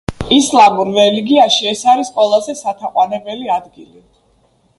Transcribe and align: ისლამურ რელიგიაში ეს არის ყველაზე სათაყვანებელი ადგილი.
ისლამურ 0.35 0.89
რელიგიაში 0.95 1.69
ეს 1.73 1.83
არის 1.93 2.11
ყველაზე 2.17 2.57
სათაყვანებელი 2.63 3.53
ადგილი. 3.59 4.05